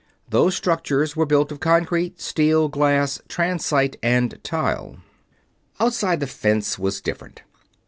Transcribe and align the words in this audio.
Those 0.27 0.55
structures 0.55 1.15
were 1.15 1.27
built 1.27 1.51
of 1.51 1.59
concrete, 1.59 2.19
steel, 2.19 2.69
glass, 2.69 3.21
transite, 3.29 3.97
and 4.01 4.43
tile. 4.43 4.95
"Outside 5.79 6.21
the 6.21 6.25
Fence" 6.25 6.79
was 6.79 7.01
different. 7.01 7.43